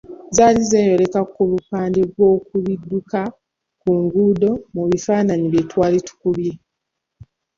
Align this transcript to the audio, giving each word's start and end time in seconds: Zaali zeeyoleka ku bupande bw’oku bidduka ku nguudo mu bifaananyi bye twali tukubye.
Zaali 0.35 0.61
zeeyoleka 0.69 1.19
ku 1.33 1.41
bupande 1.49 1.99
bw’oku 2.11 2.53
bidduka 2.65 3.21
ku 3.81 3.89
nguudo 4.01 4.51
mu 4.73 4.83
bifaananyi 4.89 5.47
bye 5.53 5.63
twali 5.71 5.97
tukubye. 6.07 6.53